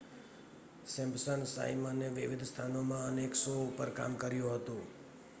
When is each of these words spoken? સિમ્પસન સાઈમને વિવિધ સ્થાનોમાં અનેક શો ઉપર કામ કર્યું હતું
સિમ્પસન 0.87 1.43
સાઈમને 1.47 2.07
વિવિધ 2.15 2.45
સ્થાનોમાં 2.45 3.05
અનેક 3.09 3.31
શો 3.35 3.53
ઉપર 3.65 3.89
કામ 3.97 4.13
કર્યું 4.17 4.55
હતું 4.55 4.81